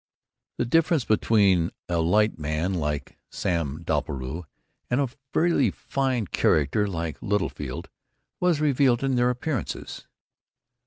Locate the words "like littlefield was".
6.87-8.59